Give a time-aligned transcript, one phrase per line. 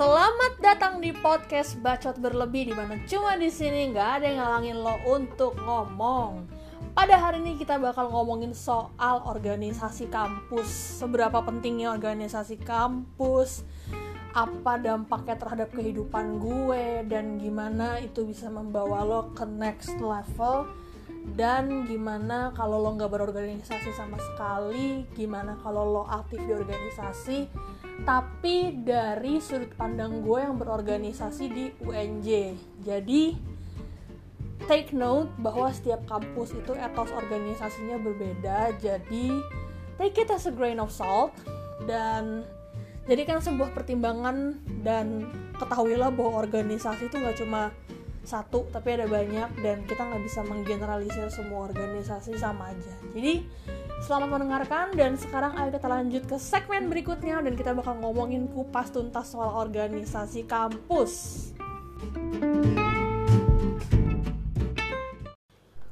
[0.00, 4.78] Selamat datang di podcast Bacot Berlebih di mana cuma di sini nggak ada yang ngalangin
[4.80, 6.48] lo untuk ngomong.
[6.96, 10.72] Pada hari ini kita bakal ngomongin soal organisasi kampus.
[11.04, 13.68] Seberapa pentingnya organisasi kampus,
[14.32, 17.04] apa dampaknya terhadap kehidupan gue?
[17.04, 20.64] Dan gimana itu bisa membawa lo ke next level?
[21.36, 25.04] Dan gimana kalau lo nggak berorganisasi sama sekali?
[25.12, 27.38] Gimana kalau lo aktif di organisasi
[28.06, 33.36] tapi dari sudut pandang gue yang berorganisasi di UNJ jadi
[34.70, 38.76] take note bahwa setiap kampus itu etos organisasinya berbeda.
[38.78, 39.34] Jadi
[39.96, 41.34] take it as a grain of salt
[41.90, 42.44] dan
[43.10, 45.26] jadikan sebuah pertimbangan dan
[45.58, 47.74] ketahuilah bahwa organisasi itu nggak cuma
[48.20, 52.94] satu tapi ada banyak dan kita nggak bisa menggeneralisir semua organisasi sama aja.
[53.16, 53.42] Jadi
[54.00, 58.88] selamat mendengarkan dan sekarang ayo kita lanjut ke segmen berikutnya dan kita bakal ngomongin kupas
[58.88, 61.12] tuntas soal organisasi kampus.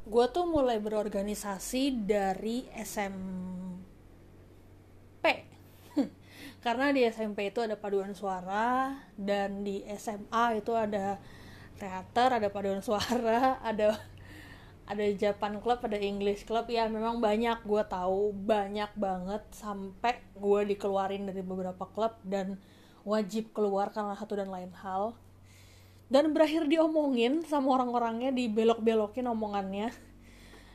[0.09, 3.84] Gue tuh mulai berorganisasi dari SMP
[6.65, 11.20] karena di SMP itu ada paduan suara dan di SMA itu ada
[11.77, 14.00] teater ada paduan suara ada
[14.89, 16.72] ada Japan Club ada English Club.
[16.72, 17.61] Ya memang banyak.
[17.69, 22.56] Gue tahu banyak banget sampai gue dikeluarin dari beberapa klub dan
[23.05, 25.12] wajib keluar karena satu dan lain hal.
[26.09, 29.92] Dan berakhir diomongin sama orang-orangnya dibelok-belokin omongannya.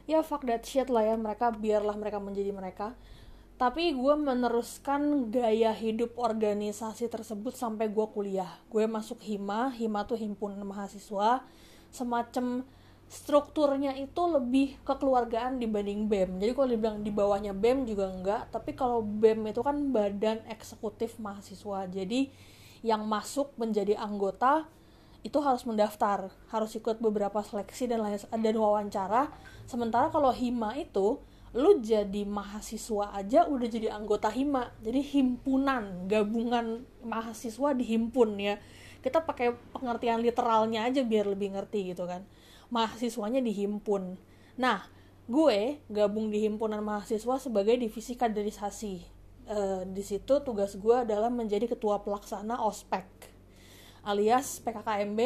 [0.06, 1.18] Ya fuck that shit lah ya.
[1.18, 2.94] Mereka biarlah mereka menjadi mereka.
[3.58, 8.62] Tapi gue meneruskan gaya hidup organisasi tersebut sampai gue kuliah.
[8.70, 9.74] Gue masuk hima.
[9.74, 11.42] Hima tuh himpunan mahasiswa.
[11.90, 12.62] Semacam
[13.14, 18.74] strukturnya itu lebih kekeluargaan dibanding bem jadi kalau dibilang di bawahnya bem juga enggak tapi
[18.74, 21.86] kalau bem itu kan badan eksekutif mahasiswa.
[21.88, 22.34] Jadi
[22.84, 24.68] yang masuk menjadi anggota
[25.24, 29.32] itu harus mendaftar harus ikut beberapa seleksi dan dan wawancara.
[29.64, 31.22] Sementara kalau hima itu
[31.54, 34.74] lu jadi mahasiswa aja udah jadi anggota hima.
[34.84, 38.60] Jadi himpunan gabungan mahasiswa dihimpun ya.
[39.04, 42.24] Kita pakai pengertian literalnya aja biar lebih ngerti gitu kan
[42.74, 44.18] mahasiswanya dihimpun.
[44.58, 44.90] Nah
[45.30, 48.96] gue gabung di himpunan mahasiswa sebagai divisi kaderisasi.
[49.46, 49.58] E,
[49.94, 53.06] di situ tugas gue adalah menjadi ketua pelaksana ospek
[54.04, 55.20] alias PKKMB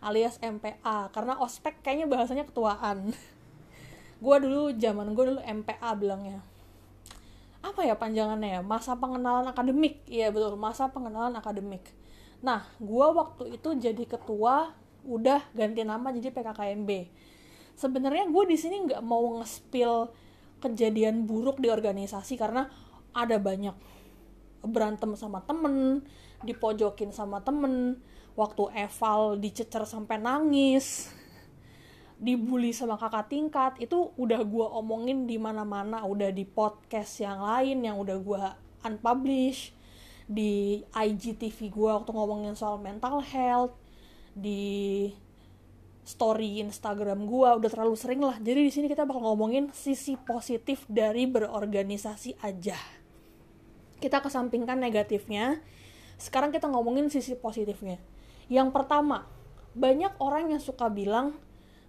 [0.00, 3.12] alias MPA karena ospek kayaknya bahasanya ketuaan.
[4.24, 6.40] Gue dulu zaman gue dulu MPA bilangnya.
[7.60, 8.62] Apa ya panjangannya ya?
[8.64, 10.04] Masa pengenalan akademik.
[10.04, 10.56] Iya betul.
[10.60, 11.84] Masa pengenalan akademik.
[12.40, 14.72] Nah gue waktu itu jadi ketua
[15.04, 16.90] udah ganti nama jadi PKKMB
[17.80, 20.12] sebenarnya gue di sini nggak mau ngespil
[20.60, 22.68] kejadian buruk di organisasi karena
[23.16, 23.72] ada banyak.
[24.60, 26.04] Berantem sama temen
[26.44, 27.96] dipojokin sama temen
[28.36, 31.08] waktu eval dicecer sampai nangis
[32.20, 37.80] dibully sama kakak tingkat itu udah gue omongin di mana-mana udah di podcast yang lain
[37.80, 38.40] yang udah gue
[38.84, 39.72] unpublish
[40.28, 43.79] di IGTV gue waktu ngomongin soal mental health
[44.40, 45.12] di
[46.00, 48.40] story Instagram gue udah terlalu sering lah.
[48.40, 52.74] Jadi di sini kita bakal ngomongin sisi positif dari berorganisasi aja.
[54.00, 55.60] Kita kesampingkan negatifnya.
[56.16, 58.00] Sekarang kita ngomongin sisi positifnya.
[58.50, 59.28] Yang pertama
[59.76, 61.38] banyak orang yang suka bilang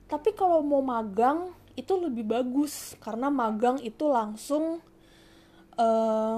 [0.06, 2.94] tapi kalau mau magang itu lebih bagus.
[3.00, 4.84] Karena magang itu langsung
[5.79, 6.38] uh,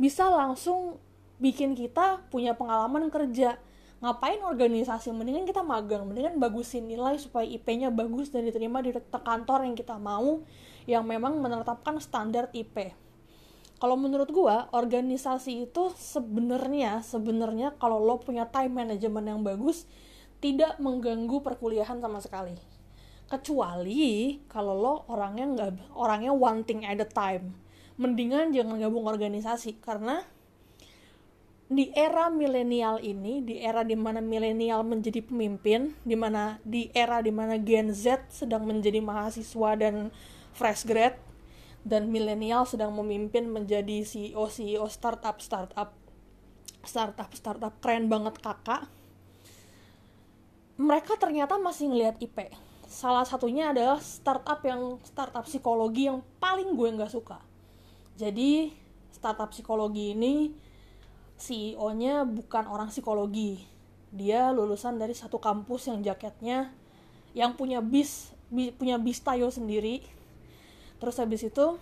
[0.00, 0.96] bisa langsung
[1.36, 3.60] bikin kita punya pengalaman kerja
[4.00, 5.12] ngapain organisasi?
[5.12, 6.08] Mendingan kita magang.
[6.08, 10.44] Mendingan bagusin nilai supaya IP-nya bagus dan diterima di kantor yang kita mau
[10.88, 12.96] yang memang menetapkan standar IP
[13.80, 19.88] kalau menurut gua organisasi itu sebenarnya sebenarnya kalau lo punya time management yang bagus
[20.44, 22.60] tidak mengganggu perkuliahan sama sekali.
[23.24, 27.56] Kecuali kalau lo orangnya nggak orangnya one thing at a time.
[27.96, 30.28] Mendingan jangan gabung organisasi karena
[31.70, 37.22] di era milenial ini di era di mana milenial menjadi pemimpin di mana di era
[37.22, 40.10] di mana Gen Z sedang menjadi mahasiswa dan
[40.50, 41.14] fresh grad
[41.86, 45.94] dan milenial sedang memimpin menjadi CEO CEO startup startup
[46.82, 48.90] startup startup keren banget kakak.
[50.74, 52.50] Mereka ternyata masih ngelihat IP
[52.90, 57.38] salah satunya adalah startup yang startup psikologi yang paling gue nggak suka.
[58.18, 58.74] Jadi
[59.14, 60.50] startup psikologi ini
[61.40, 63.64] CEO-nya bukan orang psikologi.
[64.12, 66.68] Dia lulusan dari satu kampus yang jaketnya
[67.32, 70.04] yang punya bis, bis punya bis tayo sendiri.
[71.00, 71.80] Terus habis itu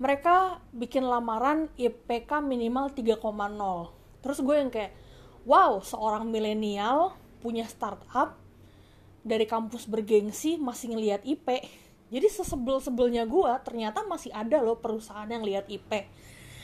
[0.00, 3.20] mereka bikin lamaran IPK minimal 3,0
[4.24, 4.96] terus gue yang kayak
[5.44, 7.12] wow seorang milenial
[7.44, 8.32] punya startup
[9.20, 11.44] dari kampus bergengsi masih ngelihat IP
[12.08, 16.08] jadi sesebel-sebelnya gue ternyata masih ada loh perusahaan yang lihat IP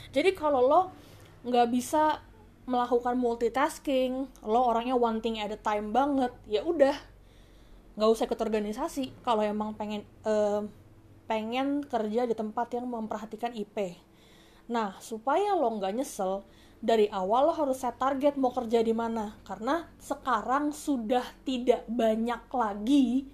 [0.09, 0.81] jadi kalau lo
[1.47, 2.19] nggak bisa
[2.67, 4.27] melakukan multitasking.
[4.43, 6.35] Lo orangnya one thing at a time banget.
[6.45, 6.93] Ya udah
[7.95, 9.23] nggak usah ikut organisasi.
[9.23, 10.67] Kalau emang pengen uh,
[11.25, 14.03] pengen kerja di tempat yang memperhatikan IP
[14.67, 16.43] nah supaya lo nggak nyesel
[16.83, 19.39] dari awal lo harus set target mau kerja di mana.
[19.47, 23.31] Karena sekarang sudah tidak banyak lagi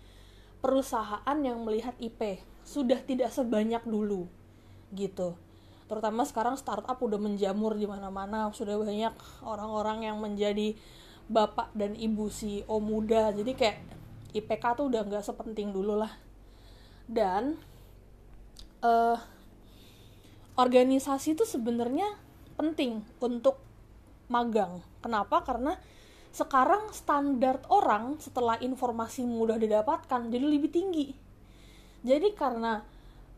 [0.64, 4.30] perusahaan yang melihat IP sudah tidak sebanyak dulu.
[4.94, 5.36] Gitu
[5.94, 8.50] terutama sekarang startup udah menjamur di mana-mana.
[8.50, 9.14] Sudah banyak
[9.46, 10.74] orang-orang yang menjadi
[11.30, 13.30] bapak dan ibu CEO muda.
[13.30, 13.78] Jadi kayak
[14.34, 16.10] IPK tuh udah nggak sepenting dulu lah.
[17.06, 17.62] Dan
[18.82, 19.22] uh,
[20.58, 22.18] organisasi itu sebenarnya
[22.58, 23.62] penting untuk
[24.34, 24.82] magang.
[25.06, 25.46] Kenapa?
[25.46, 25.78] Karena
[26.34, 31.14] sekarang standar orang setelah informasi mudah didapatkan jadi lebih tinggi.
[32.02, 32.82] Jadi karena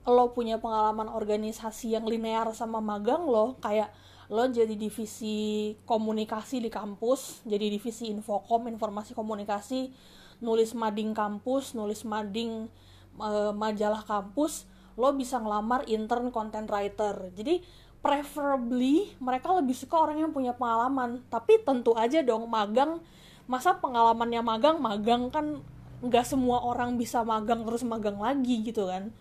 [0.06, 3.90] lo punya pengalaman organisasi yang linear sama magang lo kayak
[4.30, 9.94] lo jadi divisi komunikasi di kampus jadi divisi infokom informasi komunikasi
[10.42, 12.70] nulis mading kampus nulis mading
[13.18, 14.66] e, majalah kampus
[14.96, 17.32] lo bisa ngelamar intern content writer.
[17.36, 17.62] Jadi
[18.00, 21.24] preferably mereka lebih suka orang yang punya pengalaman.
[21.28, 23.04] Tapi tentu aja dong magang
[23.46, 25.62] masa pengalamannya magang magang kan
[26.02, 29.14] nggak semua orang bisa magang terus magang lagi gitu kan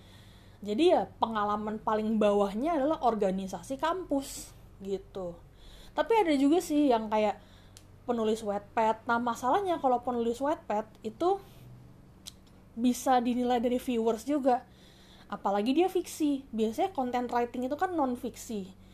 [0.64, 4.50] jadi ya pengalaman paling bawahnya adalah organisasi kampus
[4.80, 5.36] gitu.
[5.92, 7.38] Tapi ada juga sih yang kayak
[8.08, 11.40] penulis wetpad nah masalahnya kalau penulis wetpad itu
[12.74, 14.64] bisa dinilai dari viewers juga.
[15.30, 16.48] Apalagi dia fiksi.
[16.50, 18.84] Biasanya content writing itu kan non fiksi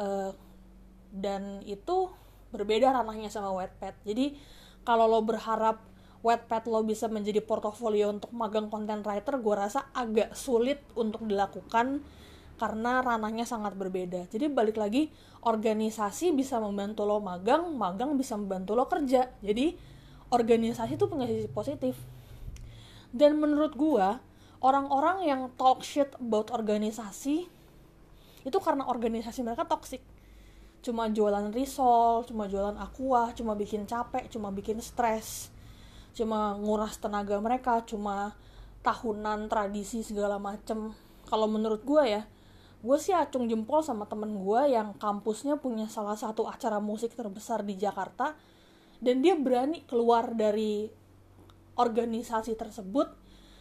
[0.00, 0.32] uh,
[1.12, 2.12] dan itu
[2.54, 3.94] berbeda ranahnya sama Wattpad.
[4.06, 4.36] Jadi
[4.86, 5.82] kalau lo berharap
[6.26, 12.02] Wattpad lo bisa menjadi portofolio untuk magang content writer gue rasa agak sulit untuk dilakukan
[12.58, 14.26] karena ranahnya sangat berbeda.
[14.26, 15.06] Jadi balik lagi
[15.46, 19.30] organisasi bisa membantu lo magang magang bisa membantu lo kerja.
[19.38, 19.78] Jadi
[20.34, 21.94] organisasi itu punya sisi positif.
[23.14, 24.06] Dan menurut gue
[24.66, 27.46] orang-orang yang talk shit about organisasi
[28.42, 30.02] itu karena organisasi mereka toxic.
[30.82, 35.54] Cuma jualan risol cuma jualan aqua cuma bikin capek cuma bikin stres
[36.16, 38.32] cuma nguras tenaga mereka cuma
[38.80, 40.96] tahunan tradisi segala macem.
[41.28, 42.22] Kalau menurut gue ya
[42.86, 47.66] gue sih acung jempol sama temen gue yang kampusnya punya salah satu acara musik terbesar
[47.66, 48.38] di Jakarta
[49.02, 50.86] dan dia berani keluar dari
[51.74, 53.10] organisasi tersebut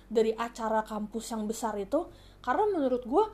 [0.07, 2.05] dari acara kampus yang besar itu
[2.45, 3.25] karena menurut gue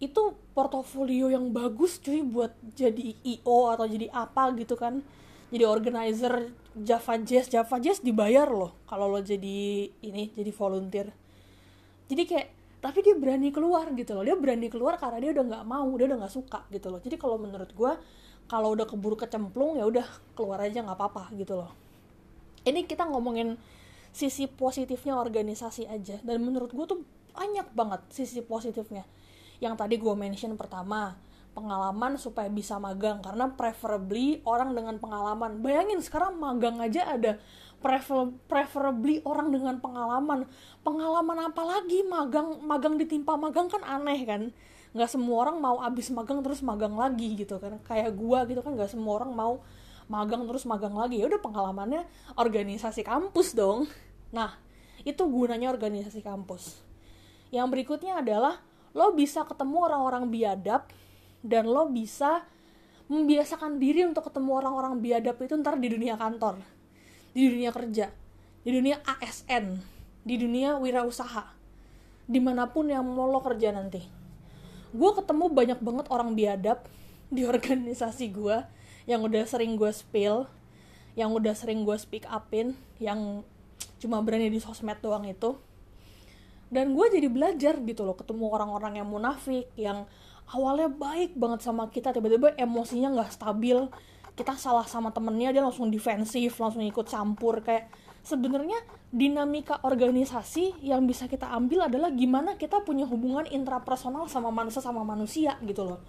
[0.00, 5.00] itu portofolio yang bagus cuy buat jadi IO atau jadi apa gitu kan
[5.50, 7.50] jadi organizer Java Jazz.
[7.50, 11.10] Java Jazz dibayar loh kalau lo jadi ini jadi volunteer.
[12.06, 12.48] Jadi kayak
[12.80, 14.22] tapi dia berani keluar gitu loh.
[14.22, 17.02] Dia berani keluar karena dia udah nggak mau dia udah nggak suka gitu loh.
[17.02, 17.92] Jadi kalau menurut gue
[18.46, 20.06] kalau udah keburu kecemplung ya udah
[20.38, 21.70] keluar aja nggak apa-apa gitu loh.
[22.62, 23.58] Ini kita ngomongin
[24.14, 26.22] sisi positifnya organisasi aja.
[26.22, 27.02] Dan menurut gue tuh
[27.34, 29.02] banyak banget sisi positifnya.
[29.58, 31.18] Yang tadi gue mention pertama
[31.60, 35.60] pengalaman supaya bisa magang karena preferably orang dengan pengalaman.
[35.60, 37.36] Bayangin sekarang magang aja ada
[37.84, 40.48] prefer preferably orang dengan pengalaman.
[40.80, 42.00] Pengalaman apa lagi?
[42.00, 44.42] Magang magang ditimpa magang kan aneh kan?
[44.96, 47.76] Nggak semua orang mau abis magang terus magang lagi gitu kan.
[47.84, 49.60] Kayak gua gitu kan nggak semua orang mau
[50.08, 51.20] magang terus magang lagi.
[51.20, 52.08] Ya udah pengalamannya
[52.40, 53.84] organisasi kampus dong.
[54.32, 54.56] Nah
[55.04, 56.80] itu gunanya organisasi kampus.
[57.52, 60.90] Yang berikutnya adalah lo bisa ketemu orang-orang biadab
[61.40, 62.44] dan lo bisa
[63.10, 66.62] membiasakan diri untuk ketemu orang-orang biadab itu ntar di dunia kantor
[67.34, 68.06] di dunia kerja
[68.62, 69.80] di dunia ASN
[70.22, 71.60] di dunia wirausaha
[72.30, 74.06] di mana pun yang mau lo kerja nanti.
[74.94, 76.86] Gue ketemu banyak banget orang biadab
[77.26, 78.62] di organisasi gue
[79.10, 80.46] yang udah sering gue spill
[81.18, 83.42] yang udah sering gue speak upin yang
[83.98, 85.58] cuma berani di sosmed doang itu.
[86.70, 90.06] Dan gue jadi belajar gitu loh ketemu orang-orang yang munafik yang
[90.50, 93.78] awalnya baik banget sama kita tiba-tiba emosinya nggak stabil.
[94.34, 97.60] Kita salah sama temennya dia langsung defensif langsung ikut campur.
[97.62, 97.90] Kayak
[98.22, 98.78] sebenarnya
[99.10, 105.02] dinamika organisasi yang bisa kita ambil adalah gimana kita punya hubungan intrapersonal sama manusia sama
[105.02, 106.00] manusia gitu loh.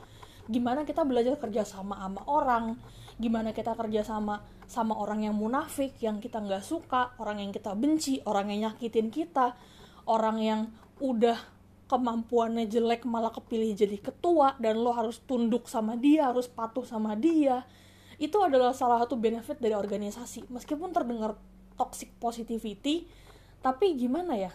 [0.49, 2.77] Gimana kita belajar kerja sama sama orang
[3.21, 7.77] gimana kita kerja sama sama orang yang munafik yang kita nggak suka orang yang kita
[7.77, 9.53] benci orang yang nyakitin kita
[10.09, 10.61] orang yang
[10.97, 11.37] udah
[11.91, 17.19] kemampuannya jelek malah kepilih jadi ketua dan lo harus tunduk sama dia harus patuh sama
[17.19, 17.67] dia
[18.15, 20.45] itu adalah salah satu benefit dari organisasi.
[20.53, 21.35] Meskipun terdengar
[21.73, 23.09] toxic positivity
[23.59, 24.53] tapi gimana ya?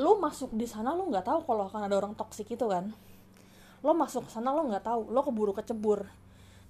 [0.00, 2.90] Lo masuk di sana lo nggak tahu kalau akan ada orang toxic itu kan?
[3.84, 5.12] Lo masuk ke sana lo nggak tahu.
[5.12, 6.08] Lo keburu kecebur.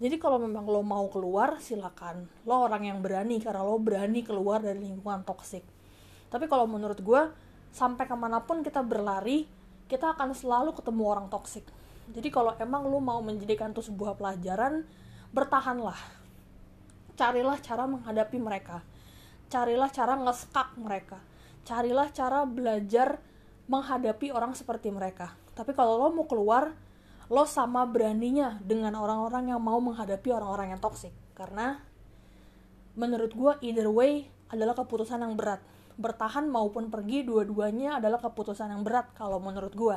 [0.02, 2.26] Jadi kalau memang lo mau keluar silakan.
[2.42, 5.62] Lo orang yang berani karena lo berani keluar dari lingkungan toksik
[6.26, 7.23] tapi kalau menurut gue
[7.76, 9.45] sampai ke mana pun kita berlari
[9.87, 11.68] kita akan selalu ketemu orang toksik
[12.11, 14.87] jadi kalau emang lo mau menjadikan itu sebuah pelajaran
[15.35, 15.99] bertahanlah.
[17.18, 18.87] Carilah cara menghadapi mereka.
[19.50, 21.18] Carilah cara ngeskak mereka.
[21.66, 23.18] Carilah cara belajar
[23.66, 25.35] menghadapi orang seperti mereka.
[25.59, 26.71] Tapi kalau lo mau keluar
[27.26, 31.83] lo sama beraninya dengan orang-orang yang mau menghadapi orang-orang yang toksik karena
[32.95, 35.59] menurut gue either way adalah keputusan yang berat
[35.96, 39.96] bertahan maupun pergi dua-duanya adalah keputusan yang berat kalau menurut gue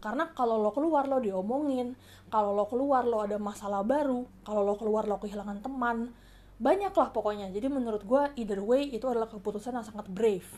[0.00, 1.92] karena kalau lo keluar lo diomongin.
[2.32, 4.24] Kalau lo keluar lo ada masalah baru.
[4.42, 6.16] Kalau lo keluar lo kehilangan teman.
[6.56, 7.52] Banyak lah pokoknya.
[7.52, 10.48] Jadi menurut gue either way itu adalah keputusan yang sangat brave.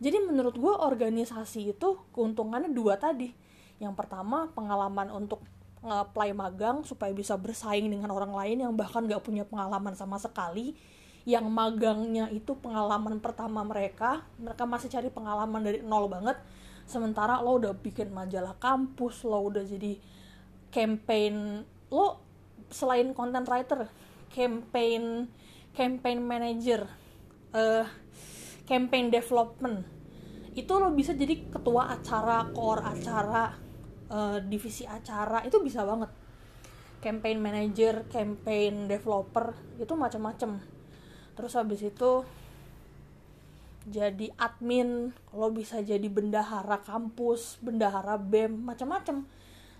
[0.00, 3.32] Jadi menurut gue organisasi itu keuntungannya dua tadi.
[3.80, 5.40] Yang pertama pengalaman untuk
[5.80, 10.76] nge-apply magang supaya bisa bersaing dengan orang lain yang bahkan gak punya pengalaman sama sekali
[11.28, 14.24] yang magangnya itu pengalaman pertama mereka.
[14.40, 16.40] Mereka masih cari pengalaman dari nol banget.
[16.88, 20.00] Sementara lo udah bikin majalah kampus lo udah jadi
[20.70, 22.22] campaign lo
[22.70, 23.90] selain content writer
[24.30, 25.26] campaign
[25.74, 26.86] campaign manager
[27.50, 27.82] uh,
[28.70, 29.82] campaign development
[30.54, 33.54] itu lo bisa jadi ketua acara core acara
[34.10, 36.10] uh, divisi acara itu bisa banget.
[37.00, 40.60] Campaign manager campaign developer itu macam-macam
[41.40, 42.20] terus habis itu
[43.88, 49.24] jadi admin lo bisa jadi bendahara kampus bendahara bem macam-macam.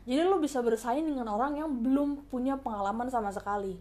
[0.08, 3.76] Jadi lo bisa bersaing dengan orang yang belum punya pengalaman sama sekali.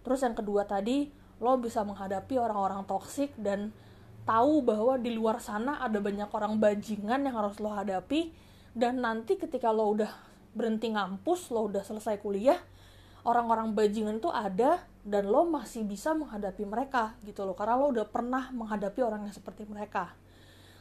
[0.00, 1.12] Terus yang kedua tadi
[1.44, 3.76] lo bisa menghadapi orang-orang toksik dan
[4.24, 8.32] tahu bahwa di luar sana ada banyak orang bajingan yang harus lo hadapi.
[8.72, 10.10] Dan nanti ketika lo udah
[10.56, 12.56] berhenti ngampus lo udah selesai kuliah
[13.26, 17.56] orang-orang bajingan itu ada dan lo masih bisa menghadapi mereka gitu loh.
[17.56, 20.14] Karena lo udah pernah menghadapi orang yang seperti mereka.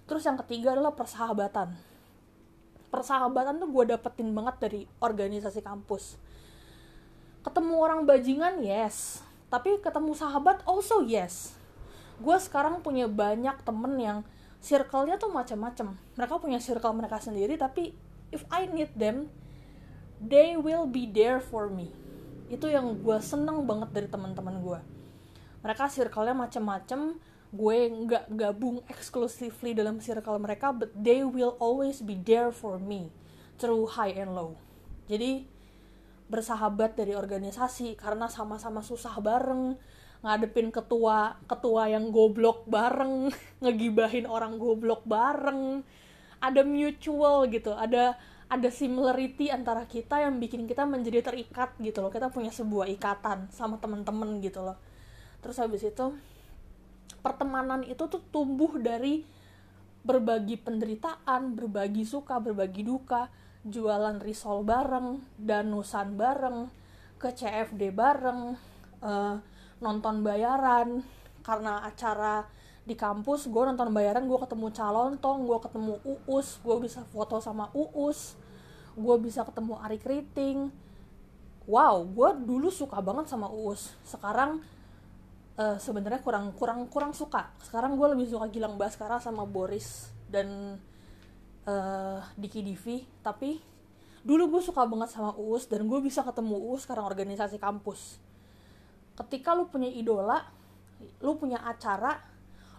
[0.06, 1.74] Terus yang ketiga adalah persahabatan.
[2.88, 6.18] Persahabatan tuh gue dapetin banget dari organisasi kampus.
[7.44, 9.24] Ketemu orang bajingan yes.
[9.48, 11.56] Tapi ketemu sahabat also yes.
[12.20, 14.20] Gue sekarang punya banyak temen yang
[14.62, 17.94] circle-nya tuh macam-macam mereka punya circle mereka sendiri tapi
[18.34, 19.30] if I need them
[20.18, 21.94] they will be there for me
[22.48, 24.80] itu yang gue seneng banget dari teman-teman gue
[25.64, 32.20] mereka circle-nya macam-macam gue nggak gabung exclusively dalam circle mereka but they will always be
[32.20, 33.08] there for me
[33.58, 34.60] through high and low.
[35.10, 35.48] Jadi
[36.28, 39.80] bersahabat dari organisasi karena sama-sama susah bareng
[40.20, 43.32] ngadepin ketua ketua yang goblok bareng
[43.64, 45.82] ngegibahin orang goblok bareng.
[46.38, 48.14] Ada mutual gitu ada
[48.48, 52.12] ada similarity antara kita yang bikin kita menjadi terikat gitu loh.
[52.12, 54.80] Kita punya sebuah ikatan sama temen-temen gitu loh.
[55.44, 56.16] Terus habis itu
[57.20, 59.28] pertemanan itu tuh tumbuh dari
[60.08, 63.28] berbagi penderitaan berbagi suka berbagi duka
[63.68, 66.72] jualan risol bareng danusan bareng
[67.20, 68.56] ke CFD bareng
[69.04, 69.36] uh,
[69.84, 71.04] nonton bayaran
[71.44, 72.48] karena acara
[72.88, 76.00] di kampus gue nonton bayaran gue ketemu calon tong gue ketemu
[76.32, 78.40] uus gue bisa foto sama uus
[78.96, 80.72] gue bisa ketemu Ari Kriting
[81.68, 83.92] wow gue dulu suka banget sama uus.
[84.08, 84.64] Sekarang
[85.60, 87.52] uh, sebenarnya kurang kurang kurang suka.
[87.62, 90.80] Sekarang gue lebih suka Gilang Baskara sama Boris dan
[91.68, 93.04] uh, Diki Divi.
[93.20, 93.60] Tapi
[94.24, 98.18] dulu gue suka banget sama uus dan gue bisa ketemu uus sekarang organisasi kampus.
[99.20, 100.40] Ketika lu punya idola
[101.22, 102.18] lu punya acara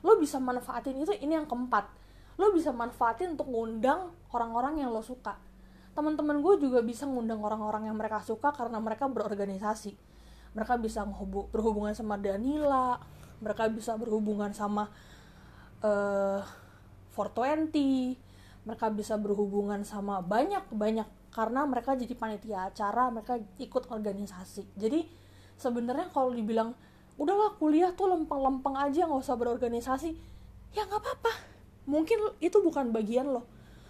[0.04, 1.88] lu bisa manfaatin itu ini yang keempat.
[2.38, 5.34] Lu bisa manfaatin untuk ngundang orang-orang yang lo suka.
[5.94, 9.98] Teman-teman gue juga bisa ngundang orang-orang yang mereka suka karena mereka berorganisasi.
[10.54, 11.02] Mereka bisa
[11.50, 13.02] berhubungan sama Danila
[13.38, 14.90] mereka bisa berhubungan sama
[15.82, 16.42] uh,
[17.14, 18.18] 420
[18.66, 21.08] mereka bisa berhubungan sama banyak banyak.
[21.32, 24.76] Karena mereka jadi panitia acara mereka ikut organisasi.
[24.76, 25.06] Jadi
[25.56, 26.74] sebenarnya kalau dibilang
[27.18, 30.14] udahlah kuliah tuh lempeng-lempeng aja nggak usah berorganisasi.
[30.72, 31.32] Ya nggak apa-apa.
[31.90, 33.42] Mungkin itu bukan bagian lo.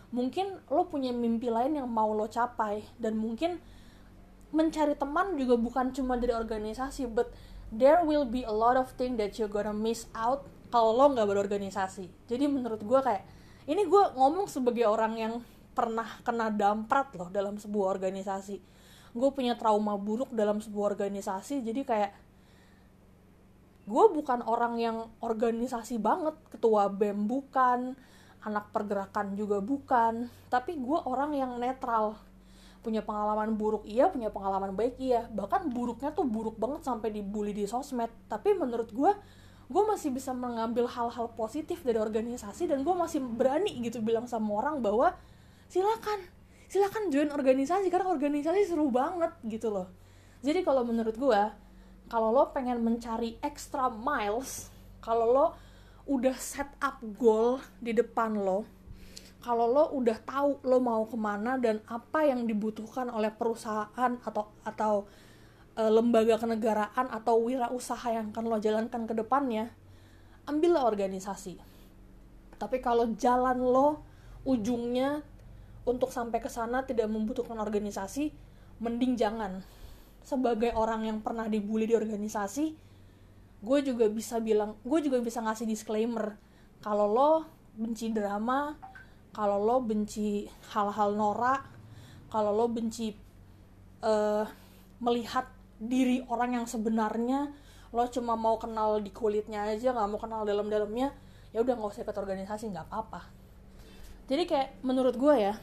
[0.08, 2.80] Mungkin lo punya mimpi lain yang mau lo capai.
[2.96, 3.60] Dan mungkin
[4.48, 7.28] mencari teman juga bukan cuma dari organisasi but
[7.68, 11.28] there will be a lot of thing that you gonna miss out kalau lo nggak
[11.28, 12.08] berorganisasi.
[12.24, 13.24] Jadi menurut gue kayak
[13.68, 15.34] ini gue ngomong sebagai orang yang
[15.76, 18.56] pernah kena damprat loh dalam sebuah organisasi.
[19.12, 22.10] Gue punya trauma buruk dalam sebuah organisasi jadi kayak
[23.88, 26.36] gue bukan orang yang organisasi banget.
[26.52, 27.96] Ketua bem bukan
[28.44, 30.28] anak pergerakan juga bukan.
[30.52, 32.20] Tapi gue orang yang netral.
[32.78, 35.26] Punya pengalaman buruk iya punya pengalaman baik iya.
[35.32, 38.12] Bahkan buruknya tuh buruk banget sampai dibully di sosmed.
[38.28, 39.12] Tapi menurut gue
[39.68, 44.64] gue masih bisa mengambil hal-hal positif dari organisasi dan gue masih berani gitu bilang sama
[44.64, 45.12] orang bahwa
[45.68, 46.24] silakan
[46.72, 49.88] silakan join organisasi karena organisasi seru banget gitu loh.
[50.40, 51.40] Jadi kalau menurut gue
[52.08, 54.72] kalau lo pengen mencari extra miles
[55.04, 55.46] kalau lo
[56.08, 58.64] udah set up goal di depan lo
[59.44, 64.50] kalau lo udah tahu lo mau ke mana dan apa yang dibutuhkan oleh perusahaan atau
[64.66, 65.06] atau
[65.78, 69.70] e, lembaga kenegaraan atau wirausaha yang akan lo jalankan ke depannya
[70.48, 71.60] ambillah organisasi.
[72.58, 74.02] Tapi kalau jalan lo
[74.42, 75.22] ujungnya
[75.86, 78.34] untuk sampai ke sana tidak membutuhkan organisasi
[78.82, 79.62] mending jangan
[80.28, 82.76] sebagai orang yang pernah dibully di organisasi
[83.58, 86.36] gue juga bisa bilang gue juga bisa ngasih disclaimer.
[86.84, 87.32] Kalau lo
[87.74, 88.76] benci drama
[89.32, 91.64] kalau lo benci hal-hal norak
[92.28, 93.16] kalau lo benci
[94.04, 94.44] uh,
[95.00, 95.48] melihat
[95.80, 97.50] diri orang yang sebenarnya
[97.94, 101.08] lo cuma mau kenal di kulitnya aja nggak mau kenal dalam-dalamnya
[101.56, 103.24] ya udah nggak usah ikut organisasi nggak apa-apa.
[104.28, 105.56] Jadi kayak menurut gue ya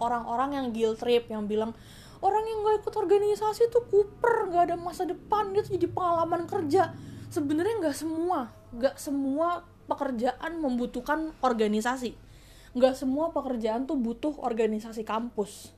[0.00, 1.76] orang-orang yang guilt trip yang bilang
[2.18, 6.46] orang yang gak ikut organisasi tuh kuper nggak ada masa depan dia tuh jadi pengalaman
[6.50, 6.94] kerja.
[7.28, 12.16] Sebenarnya nggak semua nggak semua pekerjaan membutuhkan organisasi.
[12.76, 15.72] Nggak semua pekerjaan tuh butuh organisasi kampus.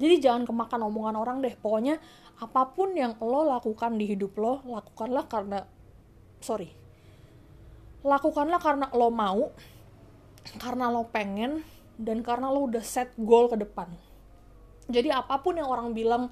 [0.00, 2.00] Jadi jangan kemakan omongan orang deh pokoknya
[2.40, 5.60] apa pun yang lo lakukan di hidup lo lakukanlah karena
[6.40, 6.72] sorry
[8.00, 9.52] lakukanlah karena lo mau
[10.56, 11.60] karena lo pengen
[12.00, 13.92] dan karena lo udah set goal ke depan
[14.90, 16.28] jadi apa pun yang orang bilang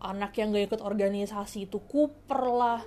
[0.00, 2.80] anak yang gak ikut organisasi itu kuper lah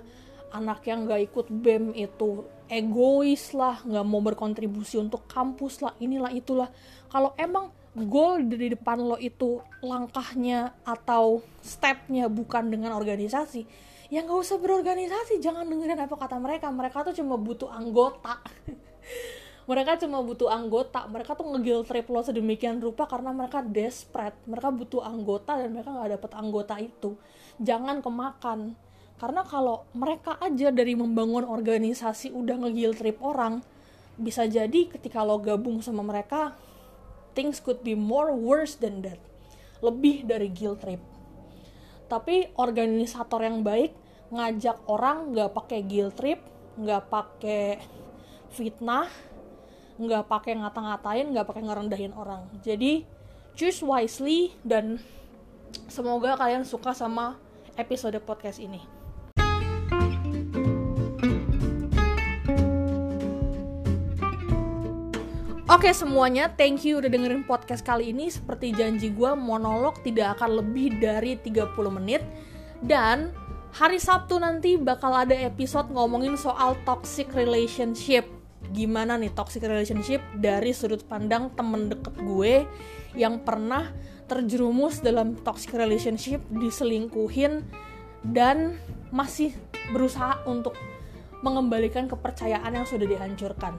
[0.50, 6.32] anak yang gak ikut bem itu egois lah nggak mau berkontribusi untuk kampus lah inilah
[6.32, 6.72] itulah.
[7.12, 13.62] Kalau emang goal di depan lo itu langkahnya atau stepnya bukan dengan organisasi
[14.10, 16.72] ya nggak usah berorganisasi jangan dengerin apa kata mereka.
[16.72, 18.40] Mereka tuh cuma butuh anggota
[19.64, 24.36] mereka cuma butuh anggota mereka tuh ngegil trip lo sedemikian rupa karena mereka desperate.
[24.44, 27.16] Mereka butuh anggota dan mereka nggak dapet anggota itu.
[27.56, 28.76] Jangan kemakan.
[29.16, 33.64] Karena kalau mereka aja dari membangun organisasi udah ngegil trip orang
[34.20, 36.54] bisa jadi ketika lo gabung sama mereka
[37.34, 39.18] things could be more worse than that.
[39.80, 41.00] Lebih dari guilt trip.
[42.04, 43.96] Tapi organisator yang baik
[44.28, 46.40] ngajak orang nggak pakai guilt trip
[46.74, 47.80] nggak pakai
[48.50, 49.06] fitnah
[49.94, 52.50] nggak pakai ngata-ngatain nggak pakai ngerendahin orang.
[52.66, 53.06] Jadi
[53.54, 54.98] choose wisely dan
[55.86, 57.38] semoga kalian suka sama
[57.78, 58.82] episode podcast ini.
[65.64, 68.30] Oke semuanya, thank you udah dengerin podcast kali ini.
[68.30, 72.22] Seperti janji gue, monolog tidak akan lebih dari 30 menit.
[72.78, 73.34] Dan
[73.74, 78.33] hari Sabtu nanti bakal ada episode ngomongin soal toxic relationship
[78.74, 82.66] gimana nih toxic relationship dari sudut pandang temen deket gue
[83.14, 83.94] yang pernah
[84.26, 87.62] terjerumus dalam toxic relationship diselingkuhin
[88.26, 88.74] dan
[89.14, 89.54] masih
[89.94, 90.74] berusaha untuk
[91.46, 93.78] mengembalikan kepercayaan yang sudah dihancurkan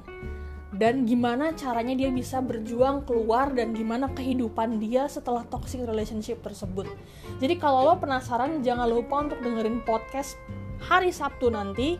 [0.75, 6.83] dan gimana caranya dia bisa berjuang keluar dan gimana kehidupan dia setelah toxic relationship tersebut.
[7.39, 10.35] Jadi kalau lo penasaran jangan lupa untuk dengerin podcast
[10.83, 11.95] hari Sabtu nanti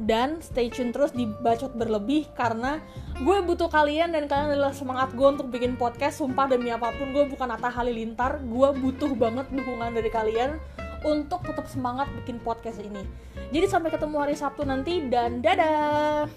[0.00, 2.80] dan stay tune terus di bacot berlebih karena
[3.20, 7.12] gue butuh kalian dan kalian adalah semangat gue untuk bikin podcast sumpah demi apa pun
[7.12, 8.40] gue bukan Atta Halilintar.
[8.48, 10.56] Gue butuh banget dukungan dari kalian
[11.04, 13.04] untuk tetap semangat bikin podcast ini.
[13.52, 16.28] Jadi sampai ketemu hari Sabtu nanti dan dadah